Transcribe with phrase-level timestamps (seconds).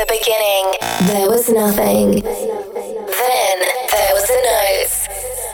[0.00, 0.64] the beginning,
[1.12, 2.24] there was nothing.
[2.24, 3.56] Then
[3.92, 4.96] there was a note.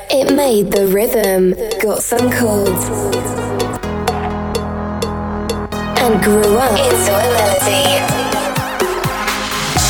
[0.07, 1.51] It made the rhythm,
[1.83, 2.87] got some chords,
[5.99, 7.99] and grew up into a melody.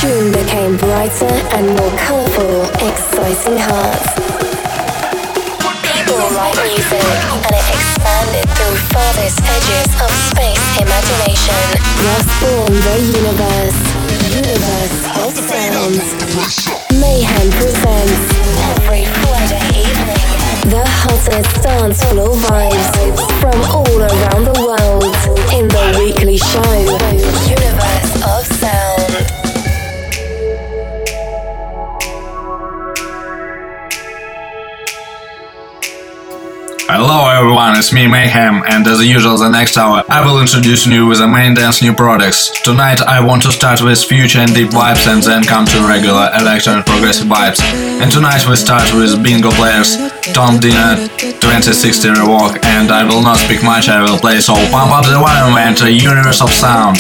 [0.01, 4.09] Tune became brighter and more colourful, exciting hearts.
[5.85, 7.05] People write music,
[7.45, 11.65] and it expanded through farthest edges of space imagination.
[12.09, 13.96] Thus born the universe.
[17.01, 18.21] Mayhem presents
[18.77, 20.23] every Friday evening.
[20.71, 25.05] The hottest dance floor vibes from all around the world
[25.55, 26.77] in the weekly show,
[27.49, 28.46] Universe of
[36.97, 41.05] Hello everyone, it's me Mayhem, and as usual the next hour I will introduce you
[41.05, 42.49] with the main dance new products.
[42.65, 46.33] Tonight I want to start with future and deep vibes and then come to regular
[46.41, 47.61] electro and progressive vibes.
[48.01, 50.01] And tonight we start with Bingo Players,
[50.33, 54.97] Tom Dina 2060 Rework, and I will not speak much, I will play so pump
[54.97, 56.97] up the volume and a universe of sound.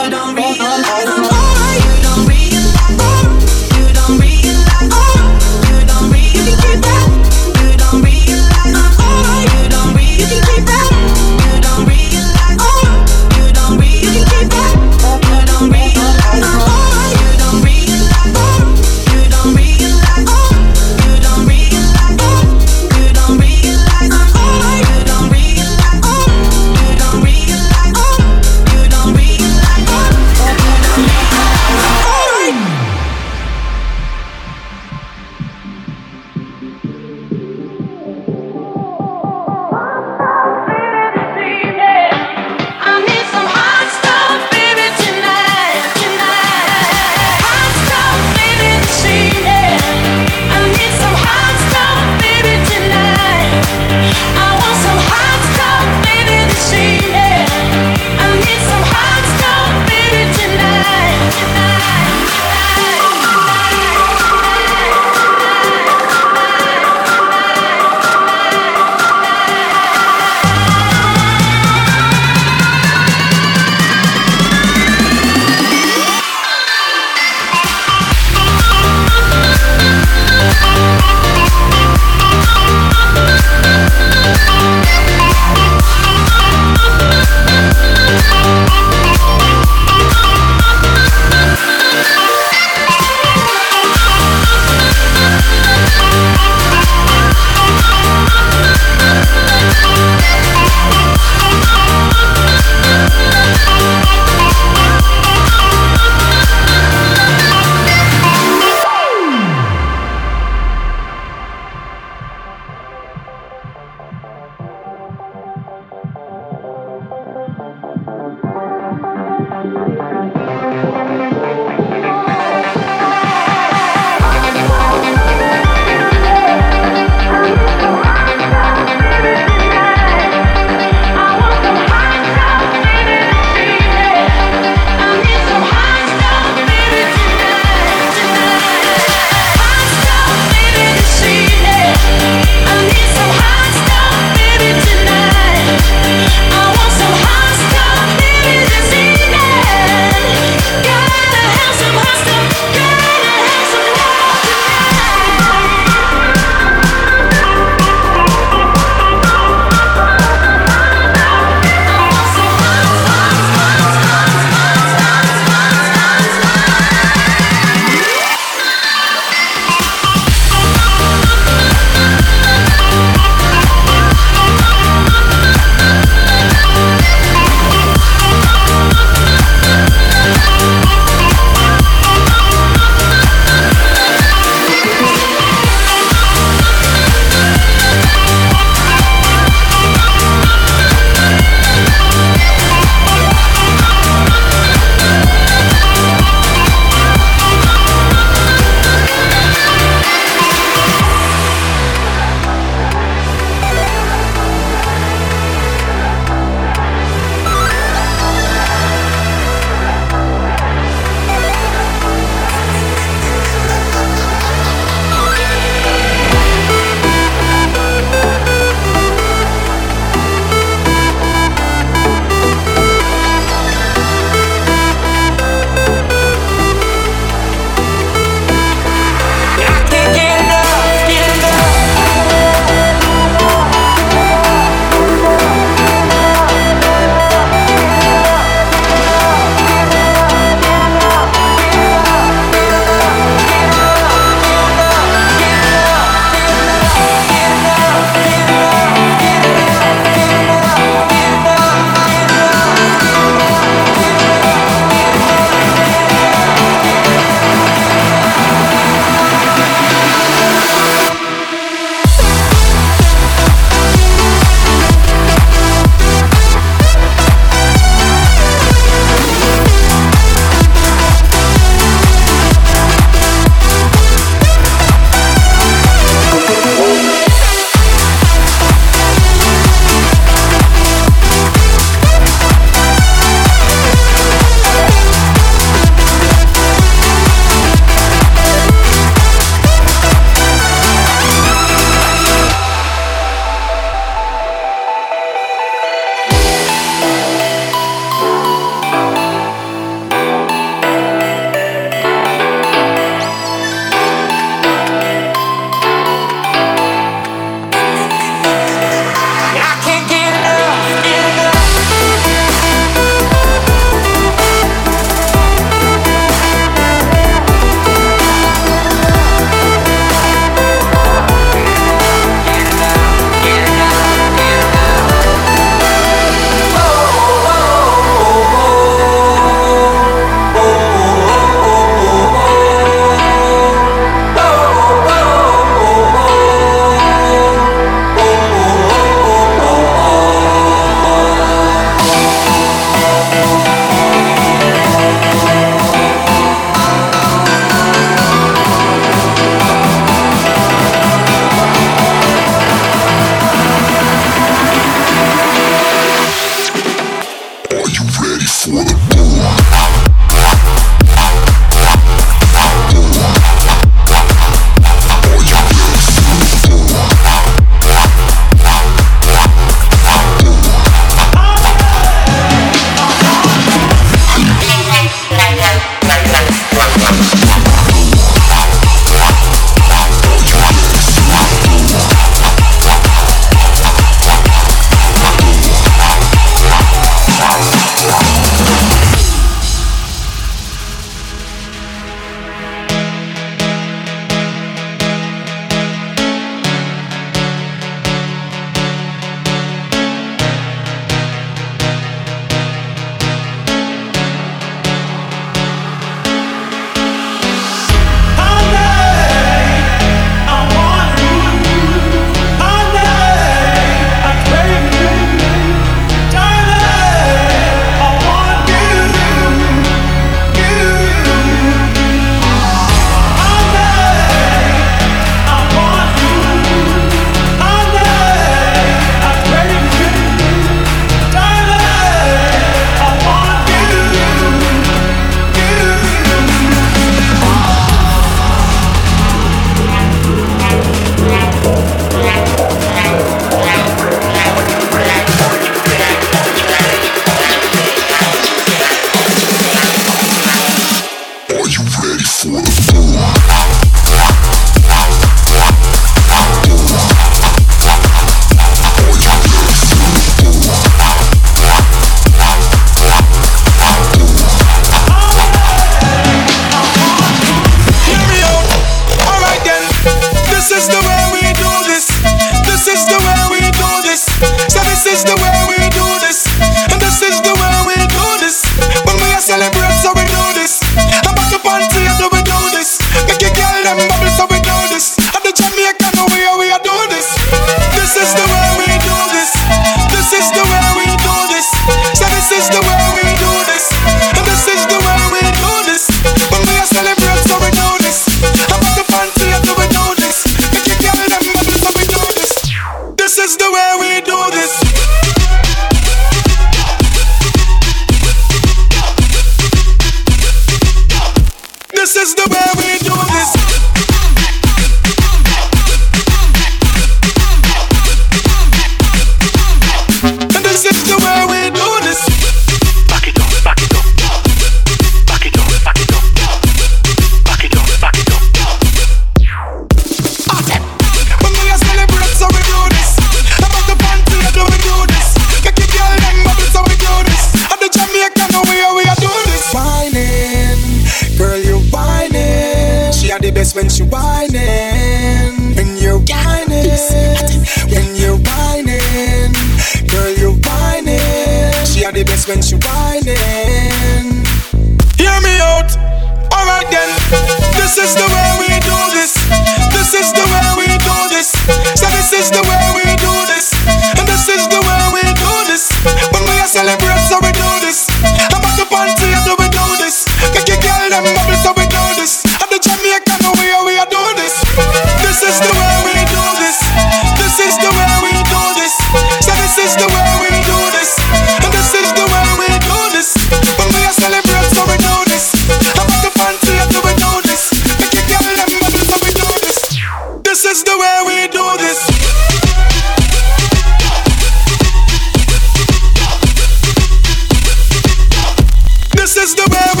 [599.21, 600.00] This is the way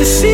[0.00, 0.30] to see.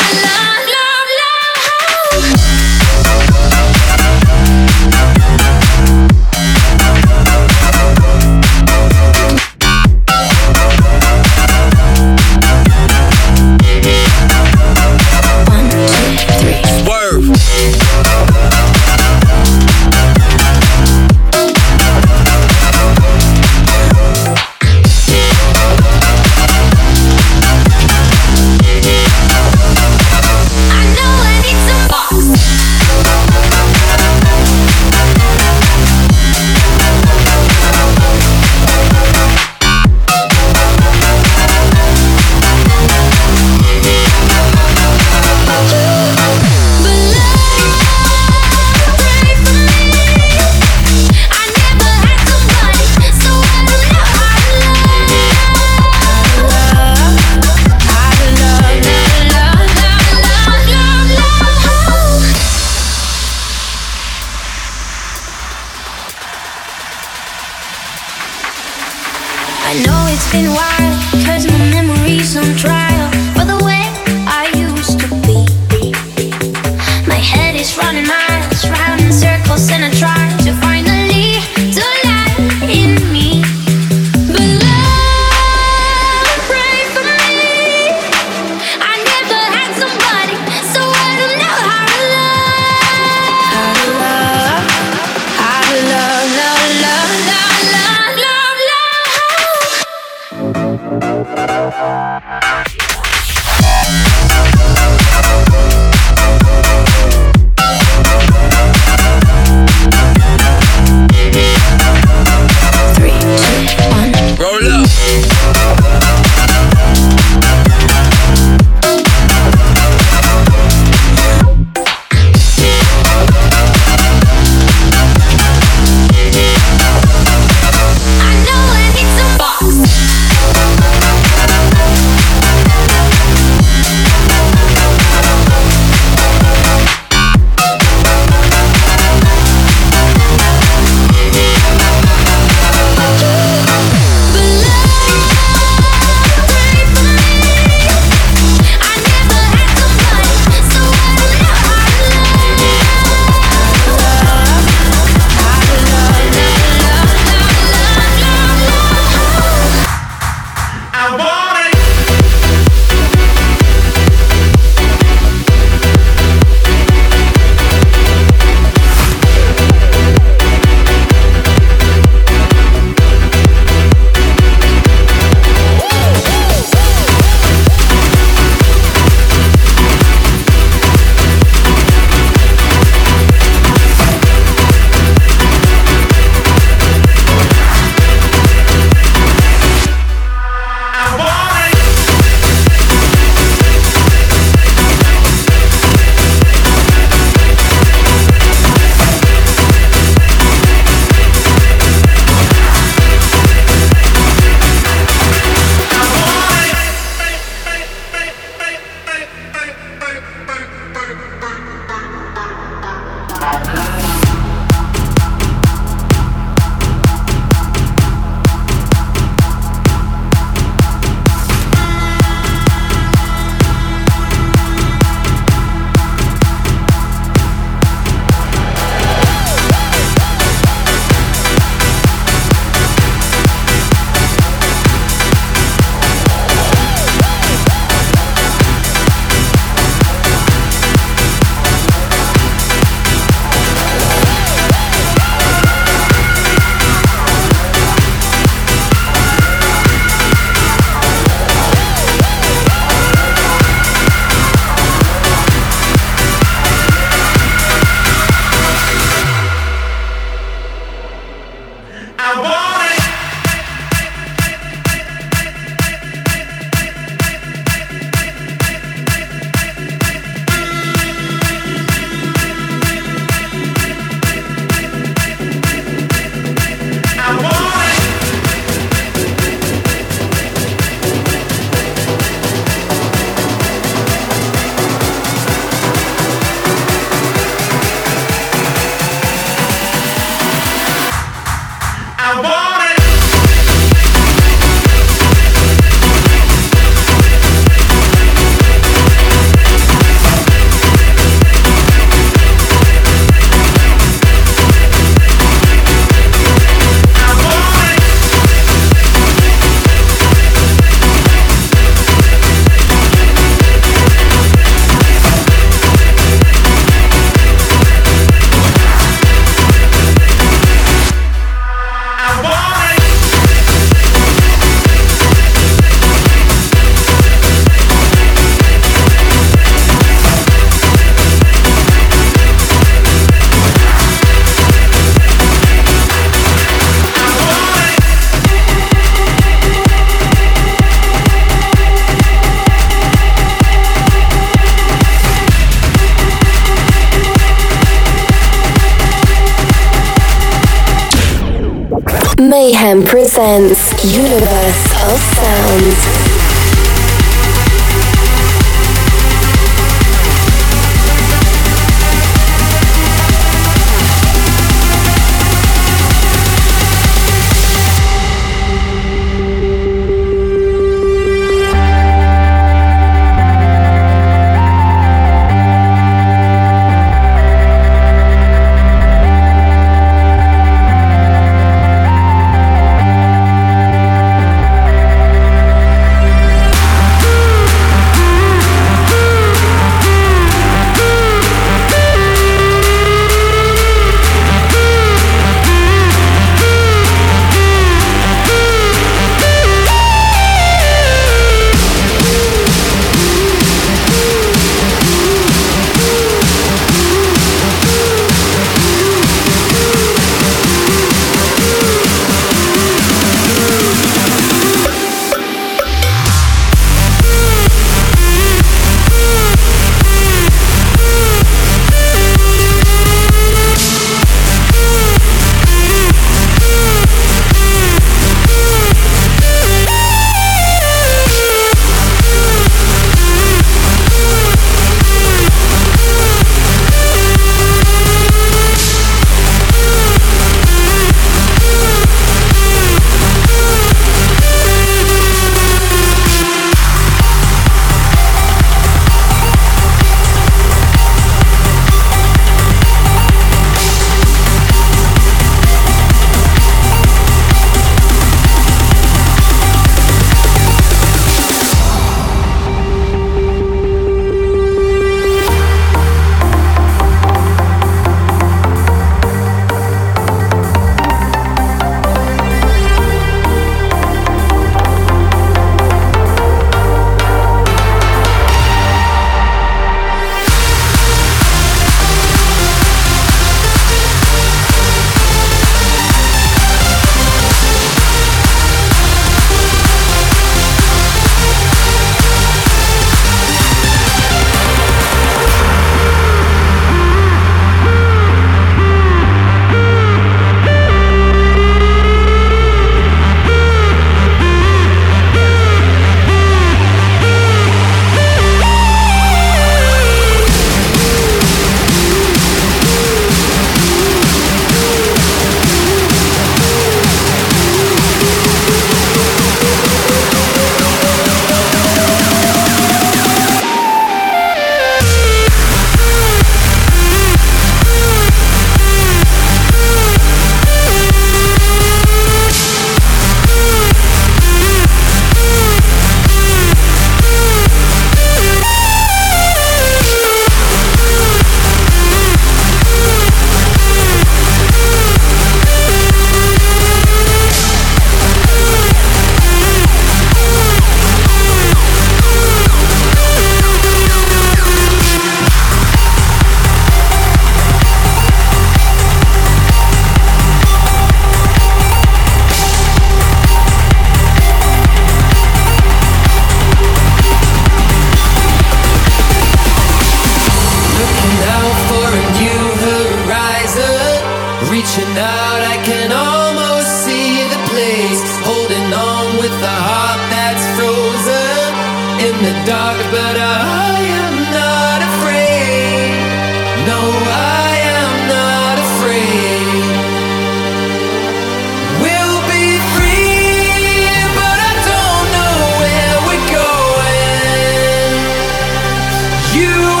[599.53, 600.00] You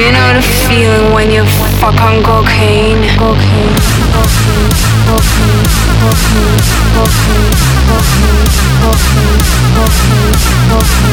[0.00, 1.44] you know the feeling when you
[1.76, 3.04] fuck on cocaine?
[3.20, 3.76] Cocaine,
[4.16, 4.72] cocaine,
[5.04, 5.68] cocaine,
[6.00, 6.56] cocaine,
[6.96, 7.52] cocaine,
[7.84, 8.48] cocaine,
[8.80, 9.44] cocaine,
[9.76, 11.04] cocaine, cocaine,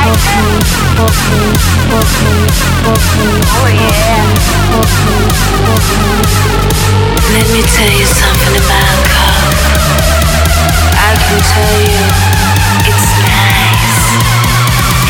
[0.00, 0.56] cocaine,
[0.96, 1.52] cocaine,
[1.92, 2.48] cocaine,
[2.80, 4.24] cocaine, oh yeah,
[4.72, 5.28] cocaine,
[5.68, 6.24] cocaine.
[7.36, 9.68] Let me tell you something about coke.
[10.96, 12.08] I can tell you,
[12.88, 14.00] it's nice.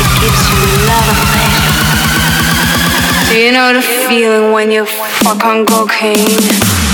[0.03, 2.90] It gives you a lot of pleasure.
[3.31, 6.90] Do you know the feeling when you fuck on cocaine?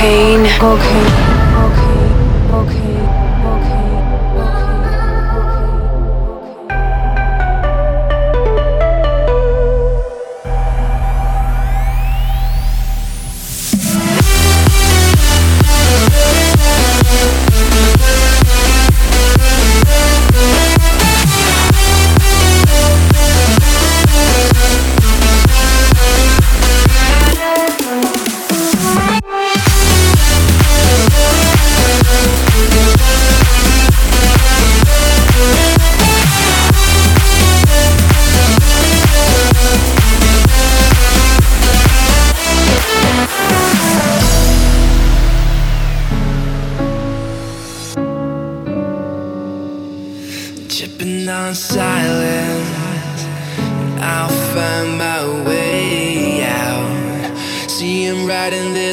[0.00, 1.29] cocaine, cocaine.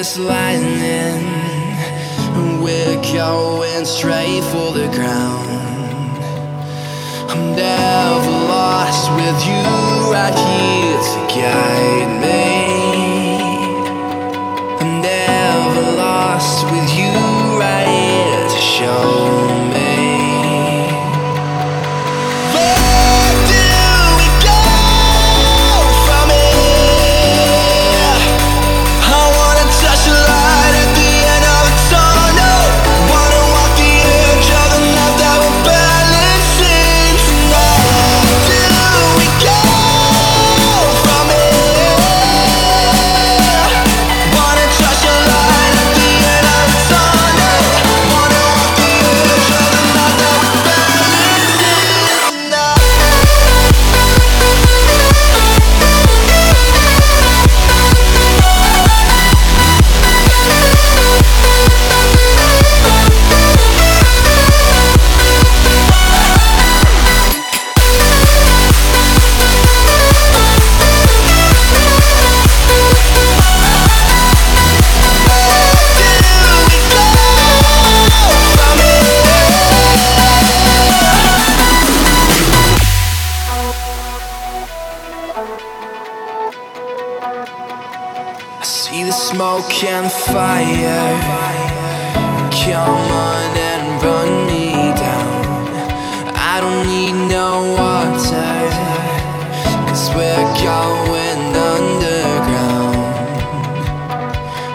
[0.08, 1.26] fast lightning
[2.62, 6.18] We're going straight for the ground.
[7.30, 12.57] I'm never lost with you right here to guide me.
[97.12, 98.70] need no water,
[99.88, 102.95] cause we're going underground.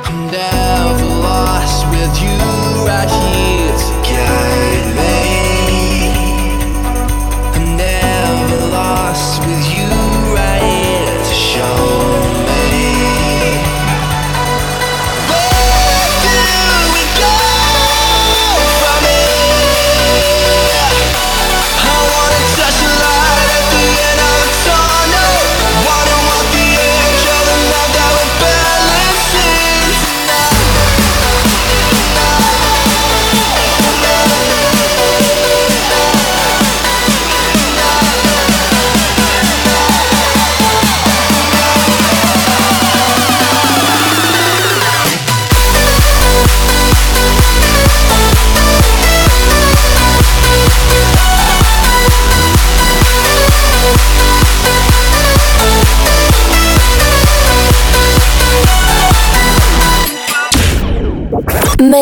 [0.07, 2.39] I'm never lost with you
[2.87, 3.42] right here.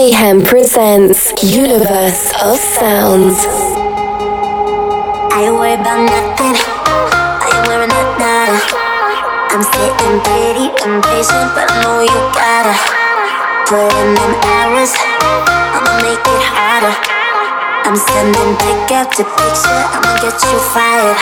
[0.00, 3.36] Mayhem presents Universe of Sounds.
[5.28, 6.56] I worry about nothing.
[6.56, 8.56] I ain't wearing that nada.
[9.52, 12.72] I'm sitting pretty impatient, but I know you gotta
[13.68, 14.96] put in them hours.
[15.76, 16.96] I'ma make it harder.
[17.84, 19.80] I'm sending pick after picture.
[19.84, 21.20] I'ma get you fired.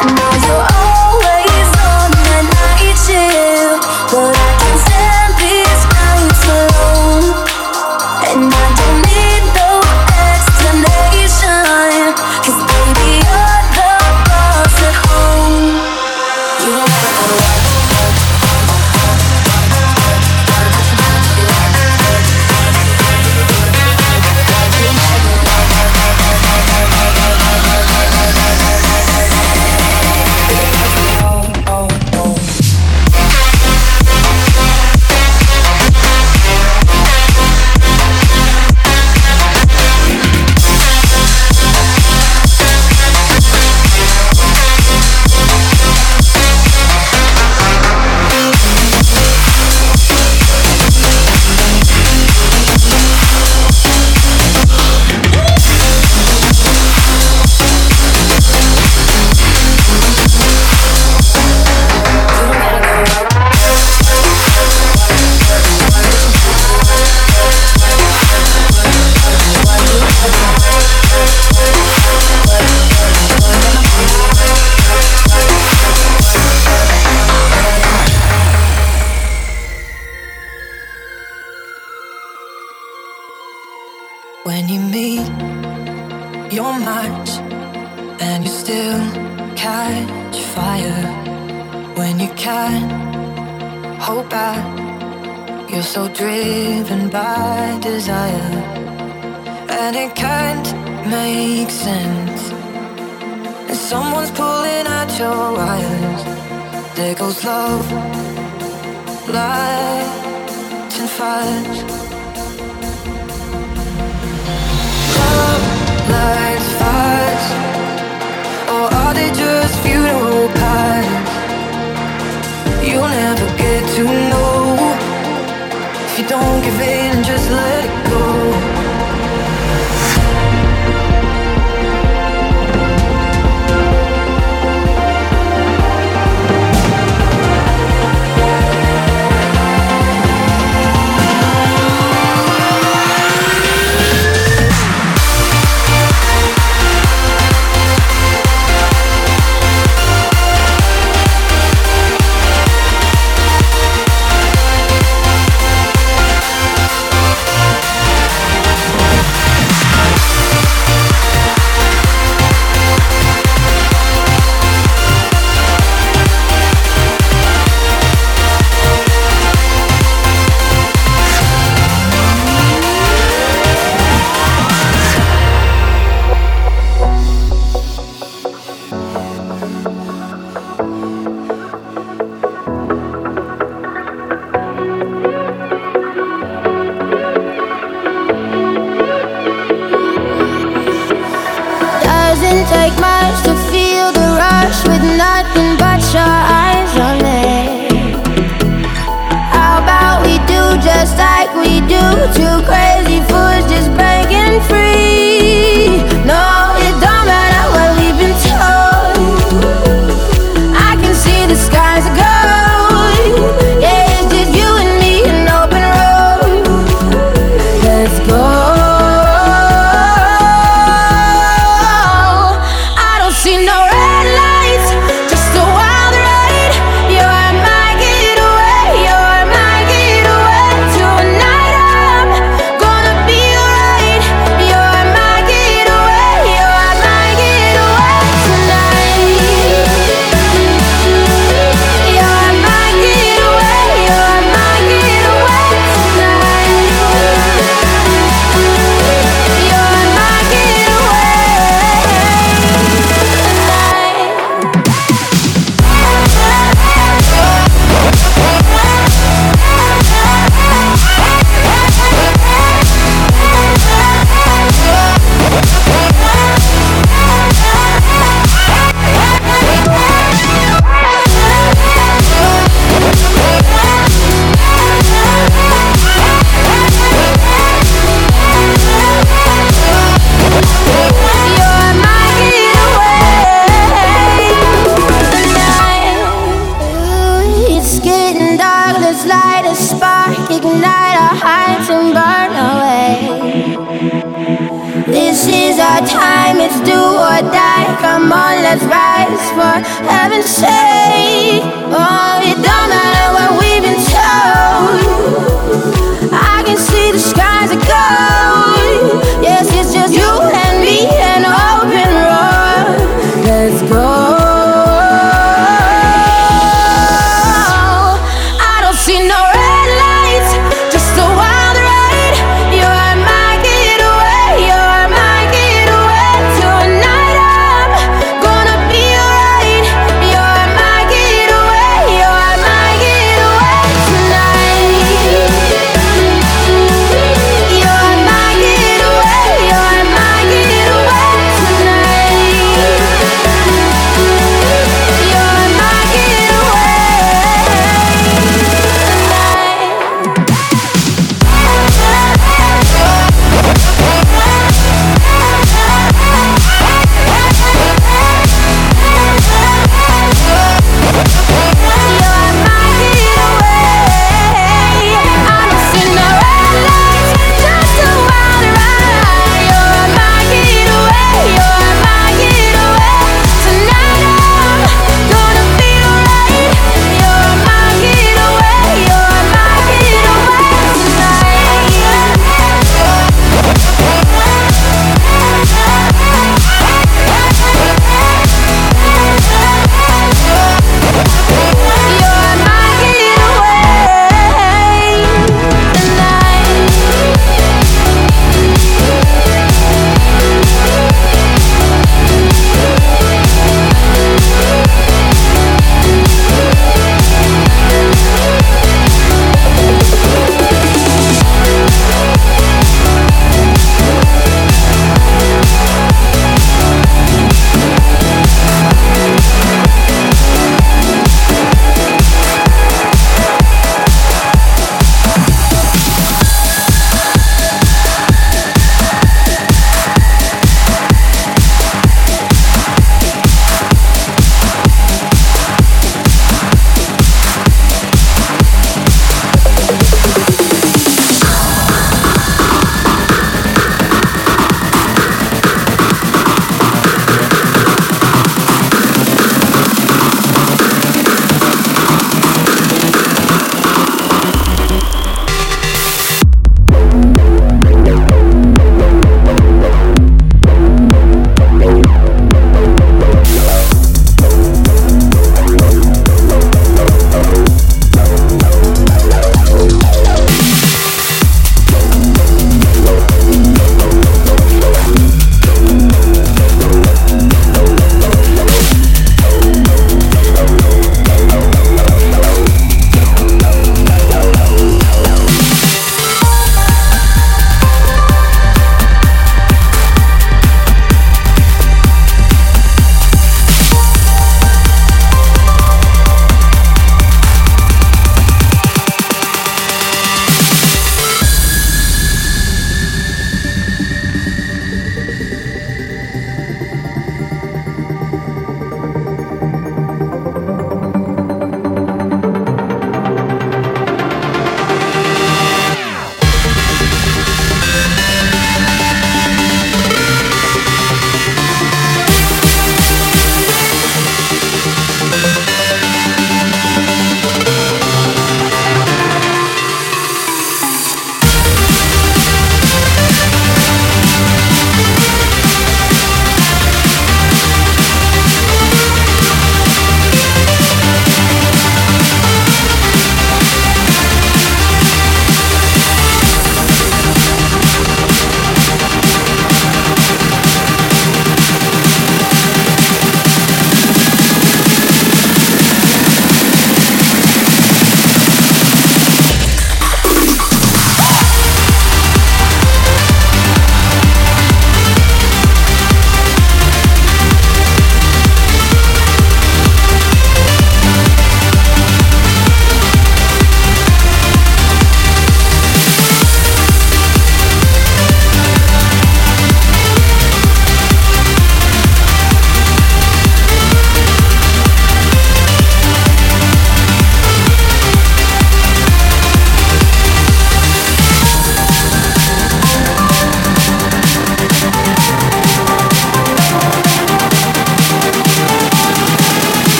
[0.00, 1.11] I know you're.
[8.50, 8.71] my